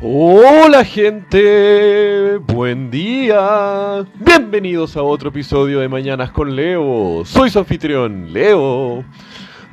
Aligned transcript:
Hola 0.00 0.84
gente, 0.84 2.36
buen 2.36 2.88
día. 2.88 4.06
Bienvenidos 4.14 4.96
a 4.96 5.02
otro 5.02 5.30
episodio 5.30 5.80
de 5.80 5.88
Mañanas 5.88 6.30
con 6.30 6.54
Leo. 6.54 7.24
Soy 7.24 7.50
su 7.50 7.58
anfitrión, 7.58 8.32
Leo. 8.32 9.04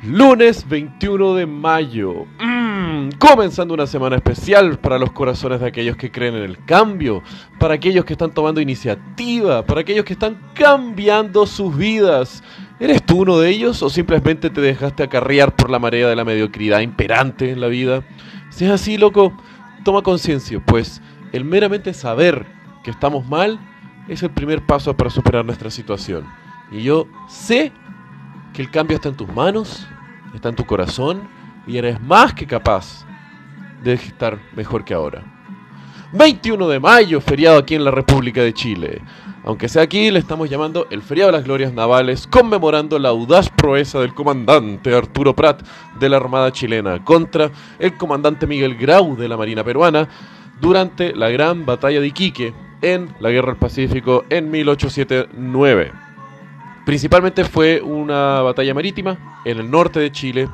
Lunes 0.02 0.68
21 0.68 1.34
de 1.36 1.46
mayo. 1.46 2.26
Mm, 2.40 3.10
comenzando 3.18 3.72
una 3.72 3.86
semana 3.86 4.16
especial 4.16 4.80
para 4.80 4.98
los 4.98 5.12
corazones 5.12 5.60
de 5.60 5.68
aquellos 5.68 5.96
que 5.96 6.10
creen 6.10 6.34
en 6.34 6.42
el 6.42 6.64
cambio, 6.64 7.22
para 7.60 7.74
aquellos 7.74 8.04
que 8.04 8.14
están 8.14 8.32
tomando 8.32 8.60
iniciativa, 8.60 9.64
para 9.64 9.82
aquellos 9.82 10.04
que 10.04 10.14
están 10.14 10.38
cambiando 10.54 11.46
sus 11.46 11.76
vidas 11.76 12.42
¿Eres 12.78 13.02
tú 13.02 13.22
uno 13.22 13.38
de 13.38 13.48
ellos 13.48 13.82
o 13.82 13.88
simplemente 13.88 14.50
te 14.50 14.60
dejaste 14.60 15.02
acarrear 15.02 15.56
por 15.56 15.70
la 15.70 15.78
marea 15.78 16.08
de 16.08 16.16
la 16.16 16.26
mediocridad 16.26 16.80
imperante 16.80 17.50
en 17.50 17.60
la 17.60 17.68
vida? 17.68 18.02
Si 18.50 18.66
es 18.66 18.70
así, 18.70 18.98
loco, 18.98 19.32
toma 19.82 20.02
conciencia, 20.02 20.60
pues 20.60 21.00
el 21.32 21.44
meramente 21.44 21.94
saber 21.94 22.44
que 22.84 22.90
estamos 22.90 23.26
mal 23.26 23.58
es 24.08 24.22
el 24.22 24.30
primer 24.30 24.64
paso 24.66 24.94
para 24.94 25.08
superar 25.08 25.44
nuestra 25.44 25.70
situación. 25.70 26.26
Y 26.70 26.82
yo 26.82 27.08
sé 27.28 27.72
que 28.52 28.60
el 28.60 28.70
cambio 28.70 28.96
está 28.96 29.08
en 29.08 29.16
tus 29.16 29.32
manos, 29.32 29.86
está 30.34 30.50
en 30.50 30.56
tu 30.56 30.66
corazón 30.66 31.28
y 31.66 31.78
eres 31.78 31.98
más 32.00 32.34
que 32.34 32.46
capaz 32.46 33.06
de 33.82 33.94
estar 33.94 34.38
mejor 34.54 34.84
que 34.84 34.92
ahora. 34.92 35.35
21 36.12 36.68
de 36.68 36.80
mayo, 36.80 37.20
feriado 37.20 37.58
aquí 37.58 37.74
en 37.74 37.84
la 37.84 37.90
República 37.90 38.42
de 38.42 38.54
Chile. 38.54 39.02
Aunque 39.44 39.68
sea 39.68 39.82
aquí, 39.82 40.10
le 40.10 40.18
estamos 40.18 40.50
llamando 40.50 40.86
el 40.90 41.02
feriado 41.02 41.30
de 41.30 41.38
las 41.38 41.44
glorias 41.44 41.72
navales, 41.72 42.26
conmemorando 42.26 42.98
la 42.98 43.10
audaz 43.10 43.48
proeza 43.48 44.00
del 44.00 44.14
comandante 44.14 44.94
Arturo 44.94 45.36
Prat 45.36 45.62
de 46.00 46.08
la 46.08 46.16
Armada 46.16 46.52
chilena 46.52 47.04
contra 47.04 47.50
el 47.78 47.96
comandante 47.96 48.46
Miguel 48.46 48.76
Grau 48.76 49.16
de 49.16 49.28
la 49.28 49.36
Marina 49.36 49.62
peruana 49.62 50.08
durante 50.60 51.14
la 51.14 51.28
gran 51.28 51.64
batalla 51.64 52.00
de 52.00 52.08
Iquique 52.08 52.54
en 52.82 53.08
la 53.20 53.30
Guerra 53.30 53.48
del 53.48 53.56
Pacífico 53.56 54.24
en 54.30 54.50
1879. 54.50 55.92
Principalmente 56.84 57.44
fue 57.44 57.80
una 57.80 58.42
batalla 58.42 58.74
marítima 58.74 59.40
en 59.44 59.58
el 59.58 59.70
norte 59.70 60.00
de 60.00 60.12
Chile, 60.12 60.48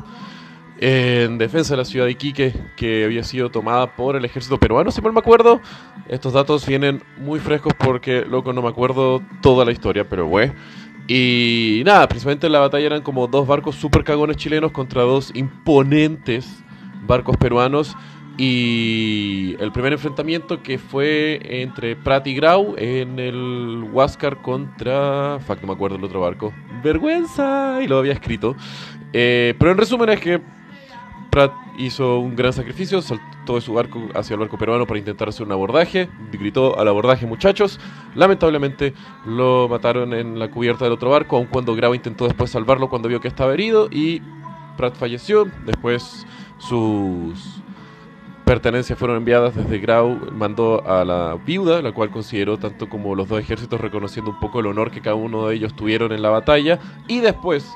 en 0.84 1.38
defensa 1.38 1.74
de 1.74 1.76
la 1.76 1.84
ciudad 1.84 2.06
de 2.06 2.10
Iquique, 2.10 2.52
que 2.74 3.04
había 3.04 3.22
sido 3.22 3.52
tomada 3.52 3.94
por 3.94 4.16
el 4.16 4.24
ejército 4.24 4.58
peruano, 4.58 4.90
si 4.90 5.00
mal 5.00 5.12
me 5.12 5.20
acuerdo. 5.20 5.60
Estos 6.08 6.32
datos 6.32 6.66
vienen 6.66 7.04
muy 7.18 7.38
frescos 7.38 7.72
porque, 7.78 8.24
loco, 8.24 8.52
no 8.52 8.62
me 8.62 8.68
acuerdo 8.68 9.22
toda 9.42 9.64
la 9.64 9.70
historia, 9.70 10.08
pero 10.08 10.26
bueno. 10.26 10.52
Y 11.06 11.82
nada, 11.84 12.08
principalmente 12.08 12.48
la 12.48 12.58
batalla 12.58 12.86
eran 12.86 13.02
como 13.02 13.28
dos 13.28 13.46
barcos 13.46 13.76
super 13.76 14.02
cagones 14.02 14.38
chilenos 14.38 14.72
contra 14.72 15.02
dos 15.02 15.30
imponentes 15.36 16.64
barcos 17.06 17.36
peruanos. 17.36 17.96
Y 18.36 19.54
el 19.60 19.70
primer 19.70 19.92
enfrentamiento 19.92 20.64
que 20.64 20.78
fue 20.78 21.38
entre 21.62 21.94
Prat 21.94 22.26
y 22.26 22.34
Grau 22.34 22.74
en 22.76 23.20
el 23.20 23.84
Huáscar 23.92 24.42
contra. 24.42 25.38
Fuck, 25.46 25.60
no 25.60 25.68
me 25.68 25.74
acuerdo 25.74 25.96
el 25.96 26.02
otro 26.02 26.22
barco. 26.22 26.52
Vergüenza, 26.82 27.78
y 27.84 27.86
lo 27.86 27.98
había 27.98 28.14
escrito. 28.14 28.56
Eh, 29.12 29.54
pero 29.60 29.70
en 29.70 29.78
resumen 29.78 30.08
es 30.08 30.18
que 30.18 30.40
Pratt 31.32 31.54
hizo 31.78 32.18
un 32.18 32.36
gran 32.36 32.52
sacrificio, 32.52 33.00
saltó 33.00 33.54
de 33.54 33.62
su 33.62 33.72
barco 33.72 34.06
hacia 34.14 34.34
el 34.34 34.40
barco 34.40 34.58
peruano 34.58 34.86
para 34.86 34.98
intentar 34.98 35.30
hacer 35.30 35.46
un 35.46 35.52
abordaje, 35.52 36.10
gritó 36.30 36.78
al 36.78 36.86
abordaje 36.88 37.24
muchachos, 37.24 37.80
lamentablemente 38.14 38.92
lo 39.24 39.66
mataron 39.66 40.12
en 40.12 40.38
la 40.38 40.50
cubierta 40.50 40.84
del 40.84 40.92
otro 40.92 41.08
barco, 41.08 41.38
aun 41.38 41.46
cuando 41.46 41.74
Grau 41.74 41.94
intentó 41.94 42.26
después 42.26 42.50
salvarlo 42.50 42.90
cuando 42.90 43.08
vio 43.08 43.22
que 43.22 43.28
estaba 43.28 43.54
herido 43.54 43.88
y 43.90 44.20
Pratt 44.76 44.94
falleció, 44.94 45.46
después 45.64 46.26
sus 46.58 47.62
pertenencias 48.44 48.98
fueron 48.98 49.16
enviadas 49.16 49.56
desde 49.56 49.78
Grau, 49.78 50.30
mandó 50.32 50.86
a 50.86 51.02
la 51.02 51.38
viuda, 51.46 51.80
la 51.80 51.92
cual 51.92 52.10
consideró 52.10 52.58
tanto 52.58 52.90
como 52.90 53.14
los 53.14 53.26
dos 53.26 53.40
ejércitos 53.40 53.80
reconociendo 53.80 54.32
un 54.32 54.38
poco 54.38 54.60
el 54.60 54.66
honor 54.66 54.90
que 54.90 55.00
cada 55.00 55.16
uno 55.16 55.46
de 55.46 55.54
ellos 55.54 55.74
tuvieron 55.74 56.12
en 56.12 56.20
la 56.20 56.28
batalla, 56.28 56.78
y 57.08 57.20
después 57.20 57.72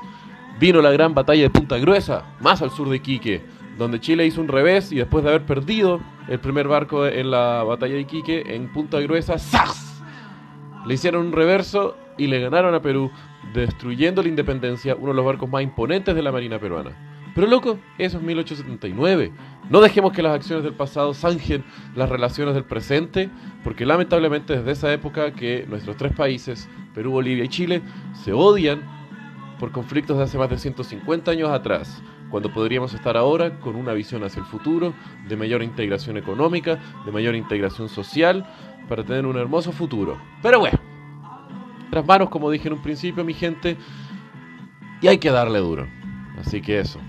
vino 0.59 0.81
la 0.81 0.91
gran 0.91 1.13
batalla 1.13 1.43
de 1.43 1.49
Punta 1.49 1.77
Gruesa, 1.77 2.23
más 2.39 2.61
al 2.61 2.71
sur 2.71 2.89
de 2.89 2.97
Iquique, 2.97 3.56
donde 3.77 3.99
Chile 3.99 4.25
hizo 4.25 4.41
un 4.41 4.47
revés 4.47 4.91
y 4.91 4.95
después 4.95 5.23
de 5.23 5.29
haber 5.29 5.45
perdido 5.45 6.01
el 6.27 6.39
primer 6.39 6.67
barco 6.67 7.05
en 7.05 7.31
la 7.31 7.63
batalla 7.63 7.93
de 7.93 8.01
Iquique, 8.01 8.55
en 8.55 8.71
Punta 8.71 8.99
Gruesa, 8.99 9.37
¡zas! 9.37 10.01
Le 10.85 10.93
hicieron 10.93 11.27
un 11.27 11.31
reverso 11.31 11.95
y 12.17 12.27
le 12.27 12.39
ganaron 12.39 12.73
a 12.73 12.81
Perú, 12.81 13.11
destruyendo 13.53 14.23
la 14.23 14.29
independencia, 14.29 14.95
uno 14.95 15.09
de 15.09 15.15
los 15.15 15.25
barcos 15.25 15.49
más 15.49 15.61
imponentes 15.61 16.15
de 16.15 16.21
la 16.21 16.31
Marina 16.31 16.59
peruana. 16.59 16.91
Pero 17.35 17.45
loco, 17.45 17.77
eso 17.99 18.17
es 18.17 18.23
1879. 18.23 19.31
No 19.69 19.79
dejemos 19.79 20.11
que 20.11 20.23
las 20.23 20.33
acciones 20.33 20.63
del 20.63 20.73
pasado 20.73 21.13
zanjen 21.13 21.63
las 21.95 22.09
relaciones 22.09 22.55
del 22.55 22.63
presente, 22.63 23.29
porque 23.63 23.85
lamentablemente 23.85 24.57
desde 24.57 24.71
esa 24.71 24.91
época 24.91 25.33
que 25.33 25.65
nuestros 25.69 25.97
tres 25.97 26.13
países, 26.13 26.67
Perú, 26.95 27.11
Bolivia 27.11 27.43
y 27.43 27.49
Chile, 27.49 27.83
se 28.13 28.33
odian 28.33 28.81
por 29.59 29.71
conflictos 29.71 30.17
de 30.17 30.23
hace 30.23 30.37
más 30.37 30.49
de 30.49 30.57
150 30.57 31.29
años 31.29 31.49
atrás, 31.49 32.01
cuando 32.29 32.51
podríamos 32.51 32.93
estar 32.93 33.17
ahora 33.17 33.59
con 33.59 33.75
una 33.75 33.93
visión 33.93 34.23
hacia 34.23 34.39
el 34.39 34.45
futuro, 34.45 34.93
de 35.27 35.35
mayor 35.35 35.63
integración 35.63 36.17
económica, 36.17 36.79
de 37.05 37.11
mayor 37.11 37.35
integración 37.35 37.89
social, 37.89 38.45
para 38.87 39.03
tener 39.03 39.25
un 39.25 39.37
hermoso 39.37 39.71
futuro. 39.71 40.17
Pero 40.41 40.59
bueno, 40.59 40.79
tras 41.89 42.05
manos, 42.05 42.29
como 42.29 42.49
dije 42.49 42.67
en 42.67 42.75
un 42.75 42.81
principio, 42.81 43.23
mi 43.23 43.33
gente, 43.33 43.77
y 45.01 45.07
hay 45.07 45.17
que 45.17 45.31
darle 45.31 45.59
duro. 45.59 45.87
Así 46.39 46.61
que 46.61 46.79
eso, 46.79 46.99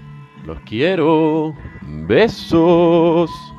los 0.44 0.60
quiero. 0.60 1.54
Besos. 1.82 3.30